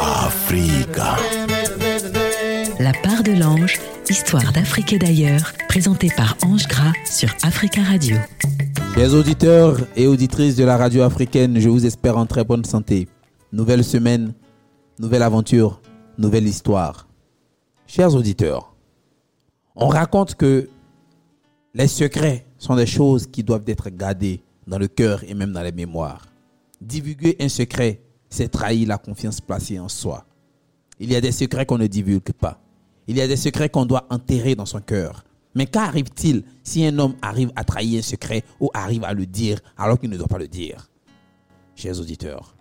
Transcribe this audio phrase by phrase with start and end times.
[0.00, 1.16] Africa.
[2.78, 8.16] La part de l'ange, histoire d'Afrique et d'ailleurs, présentée par Ange Gras sur Africa Radio.
[8.94, 13.08] Chers auditeurs et auditrices de la radio africaine, je vous espère en très bonne santé.
[13.52, 14.32] Nouvelle semaine,
[14.98, 15.80] nouvelle aventure,
[16.18, 17.08] nouvelle histoire.
[17.86, 18.74] Chers auditeurs,
[19.74, 20.68] on raconte que
[21.74, 25.62] les secrets sont des choses qui doivent être gardées dans le cœur et même dans
[25.62, 26.29] les mémoires.
[26.80, 30.24] Divulguer un secret, c'est trahir la confiance placée en soi.
[30.98, 32.60] Il y a des secrets qu'on ne divulgue pas.
[33.06, 35.24] Il y a des secrets qu'on doit enterrer dans son cœur.
[35.54, 39.58] Mais qu'arrive-t-il si un homme arrive à trahir un secret ou arrive à le dire
[39.76, 40.88] alors qu'il ne doit pas le dire?
[41.74, 42.54] Chers auditeurs,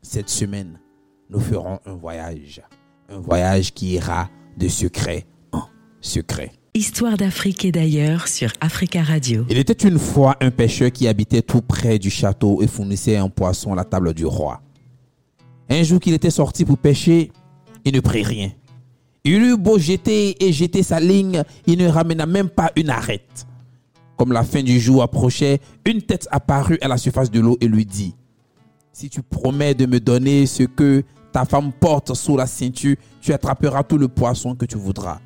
[0.00, 0.80] cette semaine,
[1.28, 2.62] nous ferons un voyage.
[3.08, 5.64] Un voyage qui ira de secret en
[6.00, 6.52] secret.
[6.72, 9.44] Histoire d'Afrique et d'ailleurs sur Africa Radio.
[9.50, 13.28] Il était une fois un pêcheur qui habitait tout près du château et fournissait un
[13.28, 14.62] poisson à la table du roi.
[15.68, 17.32] Un jour qu'il était sorti pour pêcher,
[17.84, 18.52] il ne prit rien.
[19.24, 23.48] Il eut beau jeter et jeter sa ligne, il ne ramena même pas une arête.
[24.16, 27.66] Comme la fin du jour approchait, une tête apparut à la surface de l'eau et
[27.66, 28.14] lui dit,
[28.92, 33.32] Si tu promets de me donner ce que ta femme porte sous la ceinture, tu
[33.32, 35.18] attraperas tout le poisson que tu voudras.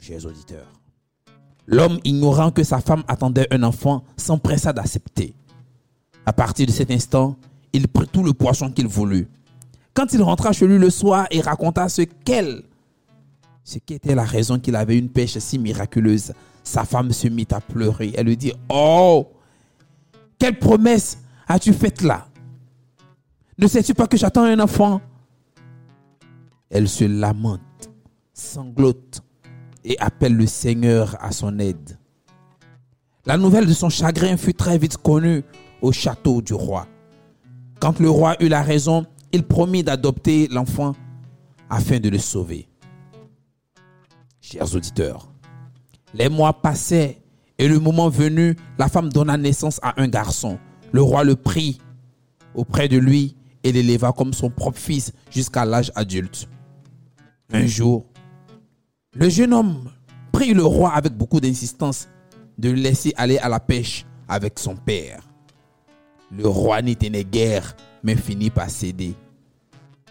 [0.00, 0.72] Chers auditeurs,
[1.66, 5.34] l'homme ignorant que sa femme attendait un enfant s'empressa d'accepter.
[6.24, 7.36] À partir de cet instant,
[7.74, 9.28] il prit tout le poisson qu'il voulut.
[9.92, 12.62] Quand il rentra chez lui le soir et raconta ce qu'elle,
[13.62, 16.32] ce qui était la raison qu'il avait une pêche si miraculeuse,
[16.64, 18.12] sa femme se mit à pleurer.
[18.16, 19.30] Elle lui dit, Oh,
[20.38, 22.26] quelle promesse as-tu faite là?
[23.58, 25.02] Ne sais-tu pas que j'attends un enfant
[26.70, 27.90] Elle se lamente,
[28.32, 29.22] sanglote
[29.84, 31.98] et appelle le Seigneur à son aide.
[33.26, 35.42] La nouvelle de son chagrin fut très vite connue
[35.82, 36.86] au château du roi.
[37.78, 40.94] Quand le roi eut la raison, il promit d'adopter l'enfant
[41.68, 42.68] afin de le sauver.
[44.40, 45.30] Chers auditeurs,
[46.14, 47.22] les mois passaient
[47.58, 50.58] et le moment venu, la femme donna naissance à un garçon.
[50.92, 51.78] Le roi le prit
[52.54, 56.48] auprès de lui et l'éleva comme son propre fils jusqu'à l'âge adulte.
[57.52, 58.06] Un jour,
[59.14, 59.90] le jeune homme
[60.32, 62.08] prit le roi avec beaucoup d'insistance
[62.58, 65.22] de le laisser aller à la pêche avec son père.
[66.30, 69.14] Le roi n'y tenait guère, mais finit par céder.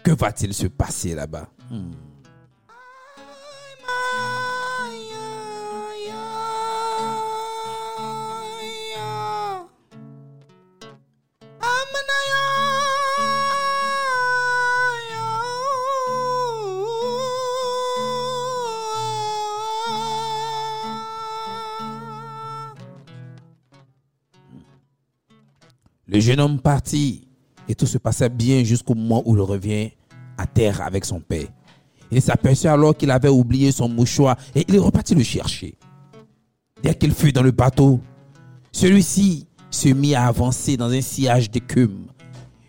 [0.02, 1.48] Que va-t-il se passer là-bas?
[1.70, 1.92] Hmm.
[26.12, 27.22] Le jeune homme partit
[27.68, 29.90] et tout se passait bien jusqu'au moment où il revient
[30.36, 31.46] à terre avec son père.
[32.10, 35.76] Il s'aperçut alors qu'il avait oublié son mouchoir et il est reparti le chercher.
[36.82, 38.00] Dès qu'il fut dans le bateau,
[38.72, 42.06] celui-ci se mit à avancer dans un sillage d'écume.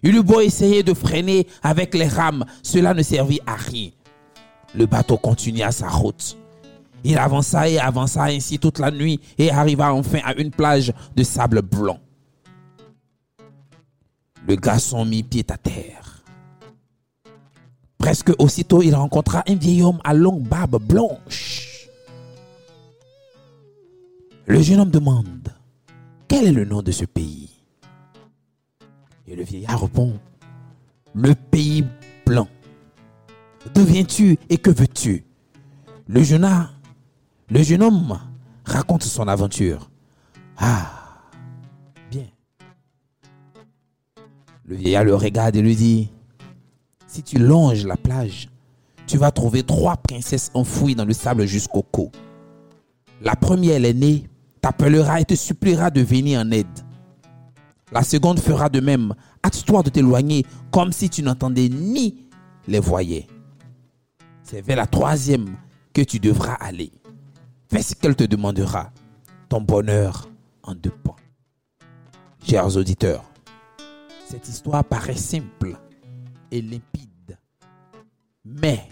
[0.04, 3.90] Il eut beau essayer de freiner avec les rames, cela ne servit à rien.
[4.76, 6.38] Le bateau continua sa route.
[7.04, 11.24] Il avança et avança ainsi toute la nuit et arriva enfin à une plage de
[11.24, 11.98] sable blanc.
[14.48, 16.24] Le garçon mit pied à terre.
[17.98, 21.88] Presque aussitôt, il rencontra un vieil homme à longue barbe blanche.
[24.48, 25.54] Le jeune homme demande,
[26.28, 27.50] quel est le nom de ce pays?
[29.28, 30.20] Et le vieillard répond,
[31.14, 31.86] le pays
[32.26, 32.48] blanc.
[33.74, 35.24] D'où viens-tu et que veux-tu?
[36.08, 36.22] Le
[37.50, 38.20] le jeune homme
[38.66, 39.90] raconte son aventure.
[40.58, 41.01] Ah,
[44.72, 46.10] Le vieillard le regarde et lui dit,
[47.06, 48.48] si tu longes la plage,
[49.06, 52.10] tu vas trouver trois princesses enfouies dans le sable jusqu'au cou.
[53.22, 54.30] La première, l'aînée,
[54.62, 56.80] t'appellera et te suppliera de venir en aide.
[57.92, 59.14] La seconde fera de même.
[59.46, 62.24] Hâte-toi de t'éloigner comme si tu n'entendais ni
[62.66, 63.28] les voyais.
[64.42, 65.58] C'est vers la troisième
[65.94, 66.94] que tu devras aller.
[67.70, 68.94] Fais ce qu'elle te demandera.
[69.50, 70.30] Ton bonheur
[70.64, 71.18] en deux points.
[72.42, 73.31] Chers auditeurs,
[74.32, 75.78] cette histoire paraît simple
[76.52, 77.38] et limpide.
[78.46, 78.88] Mais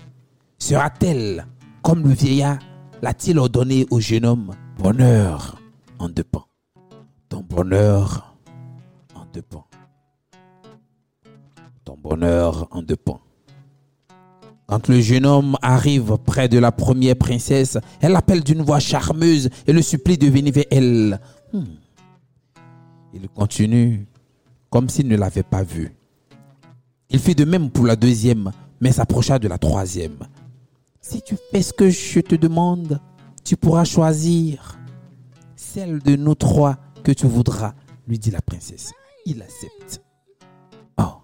[0.57, 1.47] sera-t-elle
[1.81, 2.59] comme le vieillard
[3.01, 5.57] l'a-t-il ordonné au jeune homme Bonheur
[5.97, 6.45] en deux pans?
[7.29, 8.35] Ton bonheur
[9.15, 9.65] en deux pans.
[11.85, 13.21] Ton bonheur en deux pans.
[14.67, 19.49] Quand le jeune homme arrive près de la première princesse, elle l'appelle d'une voix charmeuse
[19.65, 21.21] et le supplie de venir vers elle.
[21.53, 21.63] Hmm.
[23.13, 24.05] Il continue.
[24.69, 25.95] Comme s'il ne l'avait pas vu.
[27.09, 28.51] Il fit de même pour la deuxième,
[28.81, 30.19] mais s'approcha de la troisième.
[31.01, 32.99] Si tu fais ce que je te demande,
[33.43, 34.77] tu pourras choisir
[35.55, 37.73] celle de nous trois que tu voudras,
[38.07, 38.91] lui dit la princesse.
[39.25, 40.03] Il accepte.
[40.97, 41.21] Oh.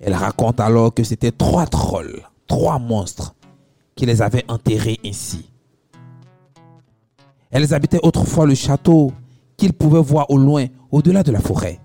[0.00, 3.34] Elle raconte alors que c'était trois trolls, trois monstres,
[3.94, 5.50] qui les avaient enterrés ainsi.
[7.50, 9.12] Elles habitaient autrefois le château
[9.58, 11.80] qu'ils pouvaient voir au loin, au-delà de la forêt.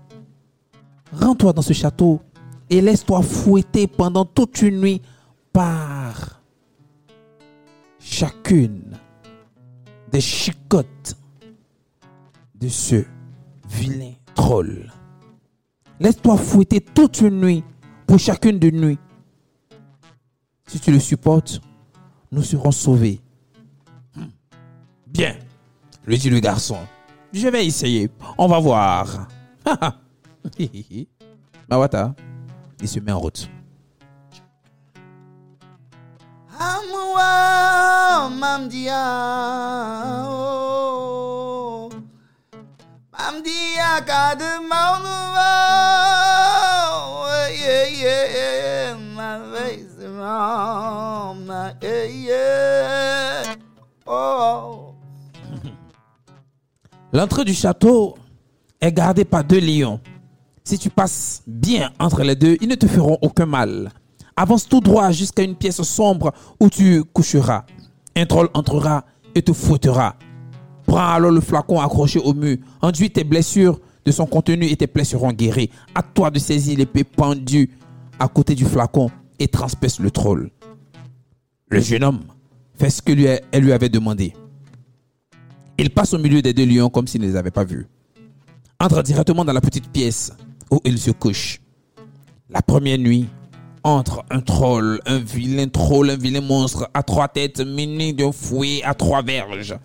[1.12, 2.22] Rends-toi dans ce château
[2.70, 5.02] et laisse-toi fouetter pendant toute une nuit
[5.52, 6.40] par
[7.98, 8.96] chacune
[10.10, 11.16] des chicottes
[12.54, 13.04] de ce
[13.68, 14.92] vilain troll.
[16.00, 17.64] Laisse-toi fouetter toute une nuit
[18.06, 18.98] pour chacune de nuit.
[20.66, 21.60] Si tu le supportes,
[22.30, 23.20] nous serons sauvés.
[24.14, 24.26] Hmm.
[25.06, 25.36] Bien,
[26.06, 26.78] lui dit le garçon.
[27.34, 28.08] Je vais essayer.
[28.38, 29.26] On va voir.
[31.68, 32.14] Mawata,
[32.80, 33.48] il se met en route.
[36.56, 39.04] Amwa mamdia
[40.28, 41.90] oh.
[43.12, 45.50] Mamdia kade maunwa
[47.50, 53.03] yeah yeah ma face ma yeah yeah
[57.14, 58.16] L'entrée du château
[58.80, 60.00] est gardée par deux lions.
[60.64, 63.92] Si tu passes bien entre les deux, ils ne te feront aucun mal.
[64.34, 67.66] Avance tout droit jusqu'à une pièce sombre où tu coucheras.
[68.16, 69.04] Un troll entrera
[69.36, 70.16] et te fouettera.
[70.86, 74.88] Prends alors le flacon accroché au mur, enduis tes blessures de son contenu et tes
[74.88, 75.70] plaies seront guéries.
[75.94, 77.70] À toi de saisir l'épée pendue
[78.18, 79.08] à côté du flacon
[79.38, 80.50] et transperce le troll.
[81.68, 82.24] Le jeune homme
[82.74, 83.28] fait ce que lui,
[83.70, 84.32] avait demandé.
[85.76, 87.86] Il passe au milieu des deux lions comme s'il ne les avait pas vus.
[88.80, 90.32] Entre directement dans la petite pièce
[90.70, 91.60] où il se couche.
[92.48, 93.28] La première nuit,
[93.82, 98.82] entre un troll, un vilain troll, un vilain monstre à trois têtes muni d'un fouet
[98.84, 99.76] à trois verges.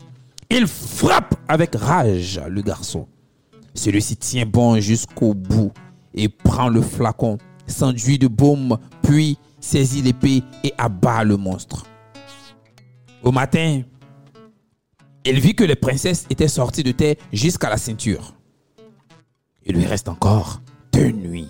[0.50, 3.08] Il frappe avec rage le garçon.
[3.74, 5.72] Celui-ci tient bon jusqu'au bout
[6.14, 7.38] et prend le flacon,
[7.68, 11.86] s'enduit de baume, puis saisit l'épée et abat le monstre.
[13.24, 13.82] Au matin,
[15.30, 18.34] il vit que les princesses étaient sorties de terre jusqu'à la ceinture.
[19.66, 20.62] Il lui reste encore
[20.92, 21.50] deux nuits.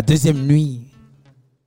[0.00, 0.80] La deuxième nuit,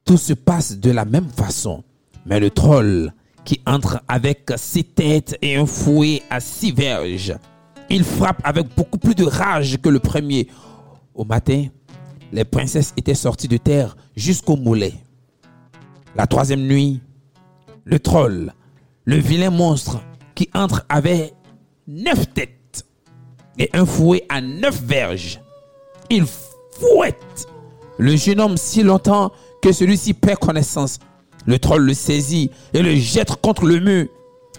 [0.06, 1.84] tout se passe de la même façon.
[2.26, 3.14] Mais le troll
[3.46, 7.36] qui entre avec six têtes et un fouet à six verges,
[7.92, 10.48] il frappe avec beaucoup plus de rage que le premier.
[11.14, 11.68] Au matin,
[12.32, 14.96] les princesses étaient sorties de terre jusqu'au mollet.
[16.16, 17.02] La troisième nuit,
[17.84, 18.52] le troll,
[19.06, 20.02] le vilain monstre
[20.34, 21.34] qui entre avait
[21.86, 22.88] neuf têtes
[23.60, 25.40] et un fouet à neuf verges.
[26.10, 27.48] Il fouette
[27.98, 29.32] le jeune homme si longtemps
[29.62, 31.00] que celui-ci perd connaissance.
[31.46, 34.08] Le troll le saisit et le jette contre le mur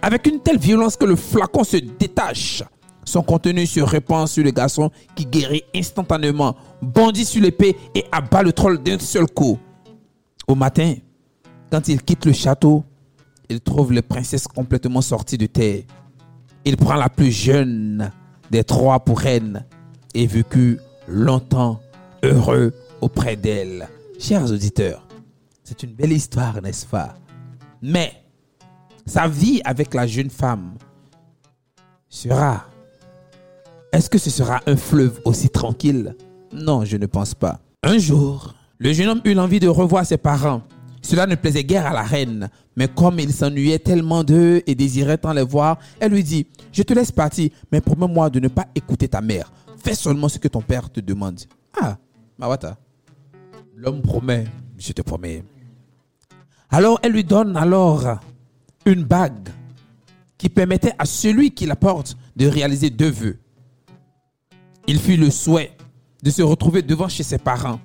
[0.02, 2.62] avec une telle violence que le flacon se détache.
[3.05, 8.43] Son contenu se répand sur le garçon qui guérit instantanément, bondit sur l'épée et abat
[8.43, 9.58] le troll d'un seul coup.
[10.46, 10.94] Au matin,
[11.70, 12.84] quand il quitte le château,
[13.48, 15.82] il trouve les princesses complètement sorties de terre.
[16.64, 18.10] Il prend la plus jeune
[18.50, 19.64] des trois pour reine
[20.14, 21.81] et vécut longtemps
[22.22, 22.72] heureux
[23.05, 23.87] auprès d'elle.
[24.19, 25.06] Chers auditeurs,
[25.63, 27.15] c'est une belle histoire, n'est-ce pas?
[27.82, 28.15] Mais
[29.05, 30.73] sa vie avec la jeune femme
[32.08, 32.65] sera...
[33.93, 36.17] Est-ce que ce sera un fleuve aussi tranquille?
[36.51, 37.61] Non, je ne pense pas.
[37.82, 40.63] Un jour, le jeune homme eut l'envie de revoir ses parents.
[41.03, 45.19] Cela ne plaisait guère à la reine, mais comme il s'ennuyait tellement d'eux et désirait
[45.19, 48.67] tant les voir, elle lui dit, je te laisse partir, mais promets-moi de ne pas
[48.75, 49.53] écouter ta mère.
[49.77, 51.41] Fais seulement ce que ton père te demande.
[51.79, 51.99] Ah,
[52.39, 52.79] Mawata,
[53.76, 54.46] l'homme promet,
[54.78, 55.44] je te promets.
[56.70, 58.19] Alors elle lui donne alors
[58.86, 59.48] une bague
[60.38, 63.38] qui permettait à celui qui la porte de réaliser deux vœux.
[64.86, 65.76] Il fit le souhait
[66.22, 67.81] de se retrouver devant chez ses parents.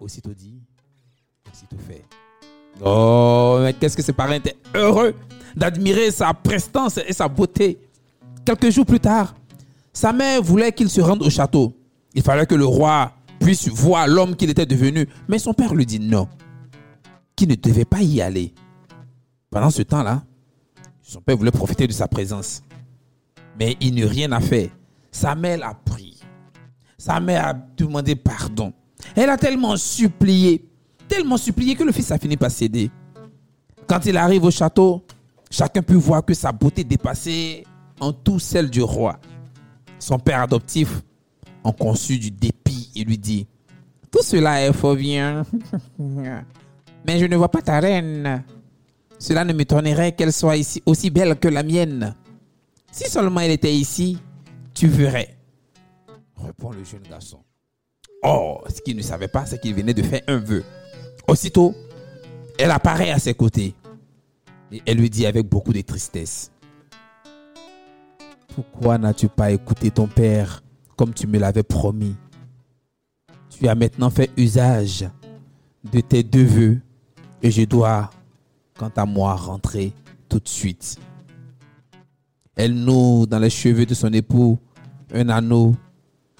[0.00, 0.60] Aussitôt dit,
[1.50, 2.04] aussitôt fait.
[2.84, 5.14] Oh, mais qu'est-ce que ses parents étaient heureux
[5.54, 7.78] d'admirer sa prestance et sa beauté.
[8.44, 9.34] Quelques jours plus tard,
[9.92, 11.72] sa mère voulait qu'il se rende au château.
[12.12, 13.12] Il fallait que le roi
[13.44, 16.28] puisse voir l'homme qu'il était devenu, mais son père lui dit non,
[17.36, 18.54] qu'il ne devait pas y aller.
[19.50, 20.22] Pendant ce temps-là,
[21.02, 22.62] son père voulait profiter de sa présence.
[23.60, 24.70] Mais il n'eut rien à faire.
[25.12, 26.20] Sa mère l'a pris.
[26.96, 28.72] Sa mère a demandé pardon.
[29.14, 30.64] Elle a tellement supplié,
[31.06, 32.90] tellement supplié que le fils a fini par céder.
[33.86, 35.04] Quand il arrive au château,
[35.50, 37.64] chacun peut voir que sa beauté dépassait
[38.00, 39.20] en tout celle du roi.
[39.98, 41.02] Son père adoptif
[41.62, 42.53] en conçut du dépit
[42.96, 43.46] et lui dit
[44.10, 45.44] Tout cela est faux bien,
[45.98, 48.44] mais je ne vois pas ta reine.
[49.18, 52.14] Cela ne m'étonnerait qu'elle soit ici aussi belle que la mienne.
[52.90, 54.18] Si seulement elle était ici,
[54.74, 55.36] tu verrais.
[56.36, 57.38] Répond le jeune garçon.
[58.22, 60.64] Oh, ce qu'il ne savait pas, c'est qu'il venait de faire un vœu.
[61.28, 61.74] Aussitôt,
[62.58, 63.74] elle apparaît à ses côtés.
[64.72, 66.50] Et elle lui dit avec beaucoup de tristesse.
[68.54, 70.62] Pourquoi n'as-tu pas écouté ton père
[70.96, 72.16] comme tu me l'avais promis?
[73.58, 75.08] Tu as maintenant fait usage
[75.92, 76.80] de tes deux vœux
[77.42, 78.10] et je dois,
[78.76, 79.92] quant à moi, rentrer
[80.28, 80.98] tout de suite.
[82.56, 84.58] Elle noue dans les cheveux de son époux
[85.12, 85.76] un anneau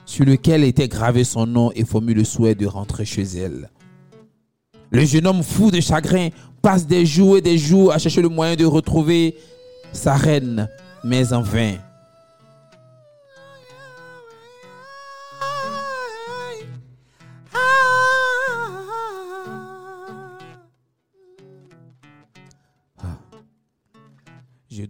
[0.04, 3.70] sur lequel était gravé son nom et formule le souhait de rentrer chez elle.
[4.90, 6.28] Le jeune homme fou de chagrin
[6.62, 9.36] passe des jours et des jours à chercher le moyen de retrouver
[9.92, 10.68] sa reine,
[11.04, 11.74] mais en vain.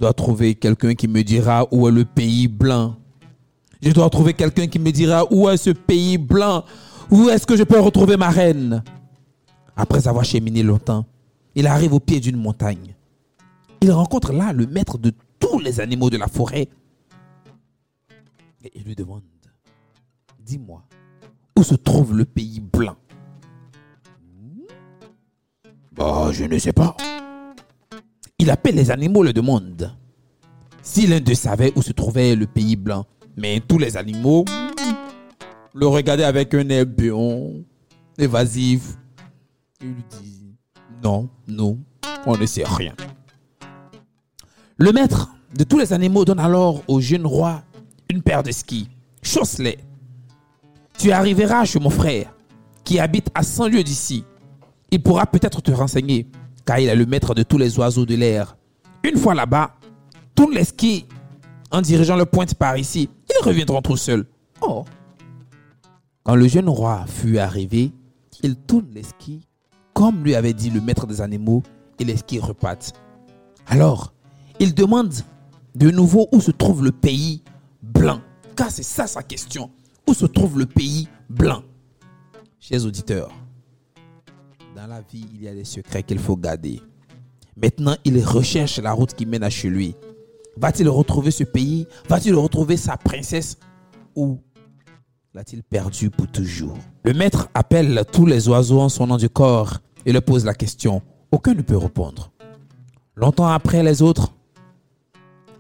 [0.05, 2.97] Dois trouver quelqu'un qui me dira où est le pays blanc.
[3.81, 6.63] Je dois trouver quelqu'un qui me dira où est ce pays blanc.
[7.11, 8.85] Où est-ce que je peux retrouver ma reine?
[9.75, 11.07] Après avoir cheminé longtemps,
[11.55, 12.95] il arrive au pied d'une montagne.
[13.81, 16.69] Il rencontre là le maître de tous les animaux de la forêt.
[18.63, 19.23] Et il lui demande,
[20.45, 20.83] dis-moi,
[21.59, 22.97] où se trouve le pays blanc?
[25.93, 26.95] Bah, je ne sais pas.
[28.45, 29.97] Il appelle les animaux, le demande.
[30.83, 33.07] Si l'un d'eux savait où se trouvait le pays blanc,
[33.39, 34.45] mais tous les animaux
[35.73, 37.65] le regardaient avec un air béon,
[38.19, 38.99] évasif.
[39.81, 40.57] Il lui dit
[41.03, 41.79] Non, non,
[42.27, 42.93] on ne sait rien.
[44.77, 47.63] Le maître de tous les animaux donne alors au jeune roi
[48.11, 48.91] une paire de skis.
[49.23, 49.79] Chausse-les.
[50.99, 52.35] Tu arriveras chez mon frère,
[52.85, 54.23] qui habite à 100 lieues d'ici.
[54.91, 56.27] Il pourra peut-être te renseigner,
[56.65, 58.57] car il est le maître de tous les oiseaux de l'air.
[59.03, 59.75] Une fois là-bas,
[60.35, 61.07] tourne les skis
[61.71, 63.09] en dirigeant le pointe par ici.
[63.29, 64.27] Ils reviendront tout seuls.
[64.61, 64.85] Oh.
[66.23, 67.93] Quand le jeune roi fut arrivé,
[68.43, 69.47] il tourne les skis
[69.95, 71.63] comme lui avait dit le maître des animaux
[71.99, 72.93] et les skis repartent.
[73.67, 74.13] Alors,
[74.61, 75.15] il demande
[75.75, 77.43] de nouveau où se trouve le pays
[77.81, 78.21] blanc.
[78.57, 79.71] Car c'est ça sa question.
[80.07, 81.63] Où se trouve le pays blanc?
[82.61, 83.31] Chers auditeurs,
[84.75, 86.81] dans la vie, il y a des secrets qu'il faut garder.
[87.57, 89.95] Maintenant, il recherche la route qui mène à chez lui.
[90.57, 91.87] Va-t-il retrouver ce pays?
[92.09, 93.57] Va-t-il retrouver sa princesse?
[94.17, 94.41] Ou
[95.33, 96.77] l'a-t-il perdu pour toujours?
[97.05, 100.55] Le maître appelle tous les oiseaux en son nom du corps et leur pose la
[100.55, 101.03] question.
[101.31, 102.33] Aucun ne peut répondre.
[103.17, 104.35] Longtemps après les autres,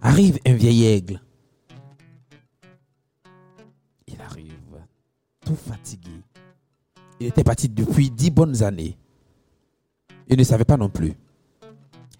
[0.02, 1.20] arrive un vieil aigle.
[4.08, 4.52] Il arrive
[5.44, 6.10] tout fatigué.
[7.20, 8.96] Il était parti depuis dix bonnes années.
[10.28, 11.14] Il ne savait pas non plus.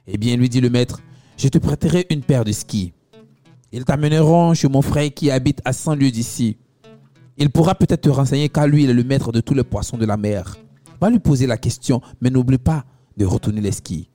[0.06, 1.00] Eh bien, lui dit le maître,
[1.36, 2.92] je te prêterai une paire de skis.
[3.72, 6.58] Ils t'amèneront chez mon frère qui habite à 100 lieues d'ici.
[7.36, 9.96] Il pourra peut-être te renseigner car lui, il est le maître de tous les poissons
[9.96, 10.56] de la mer.
[11.00, 12.84] Va lui poser la question, mais n'oublie pas
[13.16, 14.08] de retourner les skis.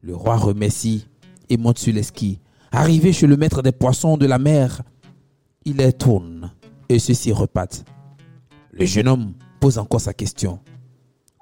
[0.00, 1.06] Le roi remercie
[1.50, 2.40] et monte sur les skis.
[2.70, 4.82] Arrivé chez le maître des poissons de la mer,
[5.64, 6.52] il les tourne
[6.88, 7.84] et ceux-ci repartent.
[8.72, 10.60] Le jeune homme pose encore sa question.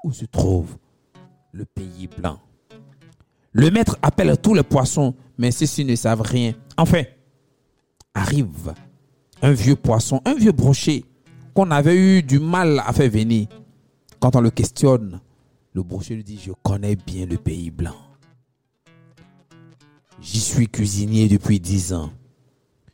[0.03, 0.77] Où se trouve
[1.57, 2.39] le pays blanc
[3.53, 6.53] Le maître appelle tous les poissons, mais ceux-ci ne savent rien.
[6.77, 7.03] Enfin,
[8.15, 8.75] arrive
[9.43, 11.05] un vieux poisson, un vieux brochet
[11.55, 13.47] qu'on avait eu du mal à faire venir.
[14.21, 15.21] Quand on le questionne,
[15.73, 17.97] le brochet lui dit, je connais bien le pays blanc.
[20.21, 22.11] J'y suis cuisinier depuis dix ans.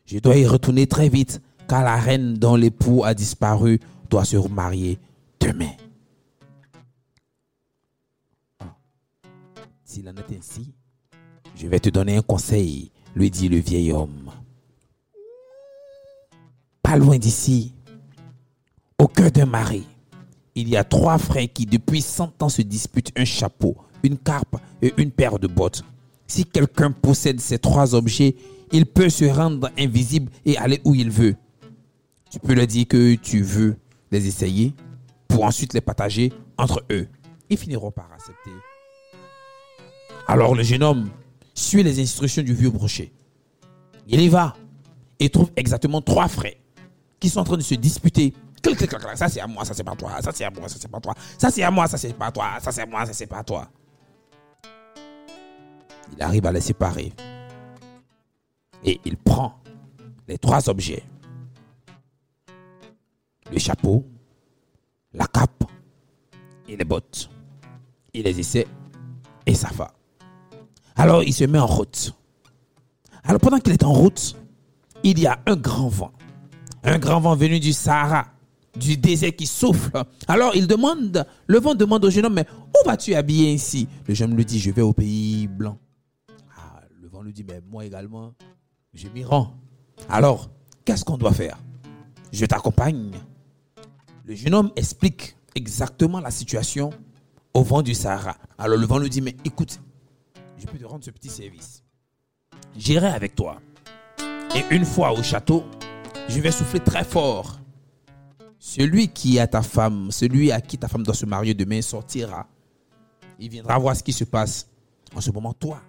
[0.07, 4.37] Je dois y retourner très vite, car la reine dont l'époux a disparu doit se
[4.37, 4.99] remarier
[5.41, 5.71] demain.
[9.93, 10.73] S'il en est ainsi,
[11.55, 14.31] je vais te donner un conseil, lui dit le vieil homme.
[16.83, 17.75] Pas loin d'ici,
[18.99, 19.83] au cœur d'un marais,
[20.55, 24.57] il y a trois frères qui depuis cent ans se disputent un chapeau, une carpe
[24.81, 25.85] et une paire de bottes.
[26.27, 28.35] Si quelqu'un possède ces trois objets,
[28.73, 31.37] il peut se rendre invisible et aller où il veut.
[32.31, 33.77] Tu peux leur dire que tu veux
[34.11, 34.73] les essayer
[35.29, 37.09] pour ensuite les partager entre eux.
[37.51, 38.53] Ils finiront par accepter.
[40.27, 41.11] Alors le jeune homme
[41.55, 43.13] suit les instructions du vieux brochet.
[44.07, 44.55] Il y va
[45.19, 46.55] et trouve exactement trois frères
[47.21, 48.35] qui sont en train de se disputer.
[49.15, 50.21] Ça c'est à moi, ça c'est pas toi.
[50.21, 51.15] Ça c'est à moi, ça c'est pas toi.
[51.39, 52.47] Ça c'est à moi, ça c'est pas toi.
[52.61, 53.69] Ça c'est à moi, ça c'est pas toi.
[56.15, 57.13] Il arrive à les séparer.
[58.85, 59.61] Et il prend
[60.29, 61.03] les trois objets.
[63.51, 64.05] Le chapeau,
[65.13, 65.65] la cape
[66.69, 67.31] et les bottes.
[68.15, 68.67] Il les essaie
[69.47, 69.93] et ça va.
[70.97, 72.15] Alors il se met en route.
[73.25, 74.37] Alors pendant qu'il est en route,
[75.03, 76.13] il y a un grand vent.
[76.85, 78.27] Un grand vent venu du Sahara,
[78.77, 79.91] du désert qui souffle.
[80.27, 83.89] Alors il demande, le vent demande au jeune homme, mais où vas-tu habiller ainsi?
[84.07, 85.79] Le jeune homme lui dit, je vais au pays blanc.
[86.57, 88.35] Ah, le vent lui dit, mais moi également,
[88.95, 89.55] je m'y rends.
[90.09, 90.51] Alors,
[90.85, 91.59] qu'est-ce qu'on doit faire?
[92.33, 93.13] Je t'accompagne.
[94.25, 96.91] Le jeune homme explique exactement la situation
[97.55, 98.37] au vent du Sahara.
[98.59, 99.81] Alors le vent lui dit, mais écoute,
[100.63, 101.83] je peux te rendre ce petit service.
[102.77, 103.61] J'irai avec toi.
[104.55, 105.65] Et une fois au château,
[106.29, 107.59] je vais souffler très fort.
[108.59, 112.47] Celui qui a ta femme, celui à qui ta femme doit se marier demain sortira.
[113.41, 114.69] Il viendra voir ce qui se passe.
[115.17, 115.83] En ce moment, toi,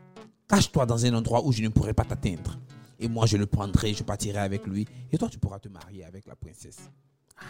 [0.48, 2.58] cache-toi dans un endroit où je ne pourrai pas t'atteindre.
[3.00, 4.88] Et moi, je le prendrai, je partirai avec lui.
[5.12, 6.89] Et toi, tu pourras te marier avec la princesse.
[7.38, 7.44] Ah.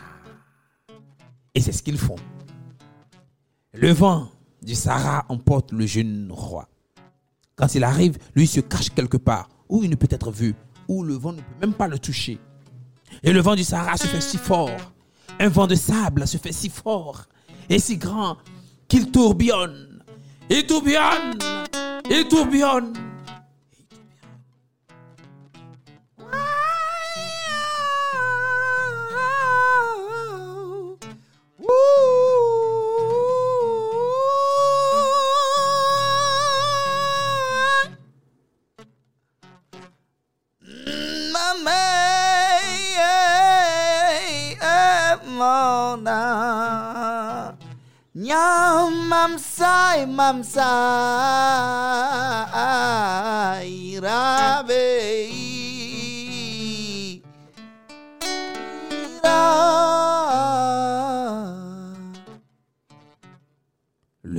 [1.55, 2.17] Et c'est ce qu'ils font.
[3.71, 4.29] Le vent
[4.61, 6.67] du Sahara emporte le jeune roi.
[7.55, 10.55] Quand il arrive, lui se cache quelque part où il ne peut être vu,
[10.87, 12.39] où le vent ne peut même pas le toucher.
[13.21, 14.93] Et le vent du Sahara se fait si fort,
[15.39, 17.25] un vent de sable se fait si fort
[17.69, 18.37] et si grand
[18.87, 20.03] qu'il tourbillonne.
[20.49, 21.39] Il tourbillonne,
[22.09, 22.93] il tourbillonne.
[50.55, 50.61] Le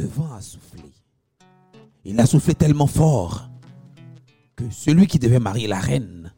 [0.07, 0.83] vent a soufflé.
[2.05, 3.48] Il a soufflé tellement fort
[4.55, 6.33] que celui qui devait marier la reine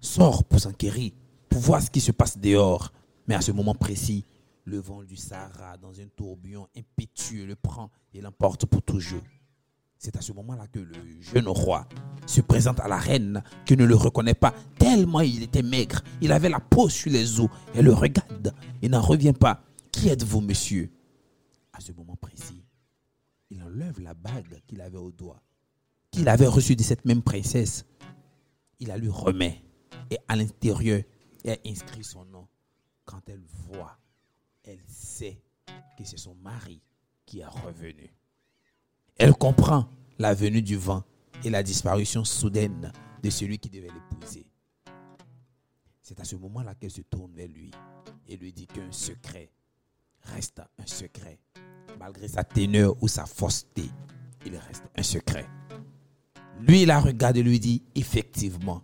[0.00, 1.12] sort pour s'enquérir,
[1.48, 2.92] pour voir ce qui se passe dehors.
[3.28, 4.24] Mais à ce moment précis,
[4.64, 9.22] le vent du Sahara, dans un tourbillon impétueux, le prend et l'emporte pour toujours.
[9.98, 11.86] C'est à ce moment-là que le jeune roi
[12.26, 16.02] se présente à la reine qui ne le reconnaît pas, tellement il était maigre.
[16.22, 17.50] Il avait la peau sur les os.
[17.74, 19.62] Elle le regarde et n'en revient pas.
[19.92, 20.90] Qui êtes-vous, monsieur?
[21.74, 22.64] À ce moment précis,
[23.50, 25.42] il enlève la bague qu'il avait au doigt,
[26.10, 27.84] qu'il avait reçue de cette même princesse.
[28.78, 29.62] Il la lui remet
[30.10, 31.02] et à l'intérieur,
[31.44, 32.48] elle inscrit son nom.
[33.04, 33.98] Quand elle voit,
[34.64, 35.40] elle sait
[35.96, 36.80] que c'est son mari
[37.26, 38.10] qui est revenu.
[39.16, 41.04] Elle comprend la venue du vent
[41.44, 42.92] et la disparition soudaine
[43.22, 44.46] de celui qui devait l'épouser.
[46.02, 47.70] C'est à ce moment-là qu'elle se tourne vers lui
[48.26, 49.50] et lui dit qu'un secret
[50.22, 51.38] reste un secret.
[51.98, 53.84] Malgré sa teneur ou sa fausseté,
[54.46, 55.46] il reste un secret.
[56.60, 58.82] Lui, il la regarde et lui dit, effectivement,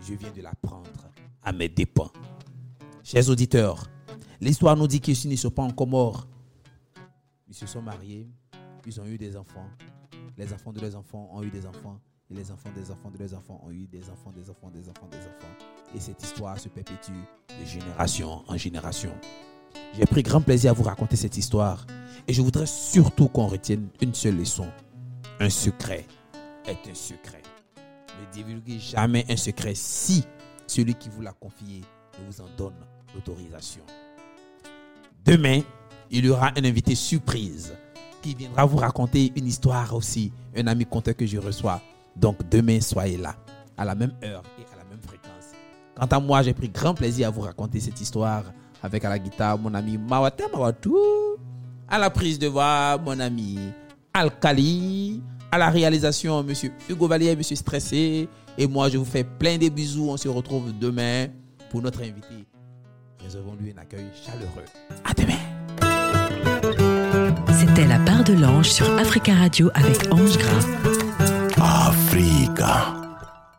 [0.00, 0.90] je viens de l'apprendre
[1.42, 2.10] à mes dépens.
[3.02, 3.88] Chers auditeurs,
[4.40, 6.26] l'histoire nous dit qu'ils ne sont pas encore morts.
[7.48, 8.28] Ils se sont mariés,
[8.86, 9.68] ils ont eu des enfants.
[10.36, 12.00] Les enfants de leurs enfants ont eu des enfants.
[12.30, 14.88] Et les enfants des enfants de leurs enfants ont eu des enfants, des enfants, des
[14.88, 15.54] enfants, des enfants.
[15.94, 17.12] Et cette histoire se perpétue
[17.48, 19.12] de génération en génération.
[19.94, 21.86] J'ai pris grand plaisir à vous raconter cette histoire.
[22.26, 24.66] Et je voudrais surtout qu'on retienne une seule leçon.
[25.38, 26.06] Un secret
[26.66, 27.42] est un secret.
[27.76, 30.24] Ne divulguez jamais un secret si
[30.66, 31.82] celui qui vous l'a confié
[32.18, 32.74] ne vous en donne
[33.14, 33.84] l'autorisation.
[35.24, 35.62] Demain,
[36.10, 37.74] il y aura un invité surprise
[38.20, 41.80] qui viendra vous raconter une histoire aussi, un ami conteur que je reçois.
[42.14, 43.34] Donc demain, soyez là,
[43.78, 45.52] à la même heure et à la même fréquence.
[45.94, 48.44] Quant à moi, j'ai pris grand plaisir à vous raconter cette histoire
[48.82, 50.98] avec à la guitare mon ami Mawata Mawatou,
[51.88, 53.58] à la prise de voix mon ami
[54.12, 59.56] Alkali, à la réalisation monsieur Hugo Valier, monsieur Stressé, et moi je vous fais plein
[59.56, 60.10] de bisous.
[60.10, 61.28] On se retrouve demain
[61.70, 62.44] pour notre invité.
[63.24, 64.64] Réservons-lui un accueil chaleureux.
[65.04, 65.38] À demain.
[67.52, 71.88] C'était la part de l'ange sur Africa Radio avec Ange Gras.
[71.88, 73.03] Africa.